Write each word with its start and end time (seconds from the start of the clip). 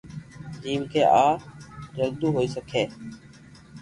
جيم 0.61 0.81
ڪي 0.93 1.01
آ 1.19 1.25
جلدو 1.95 2.27
ھوئي 2.35 2.47
سڪي 2.55 2.83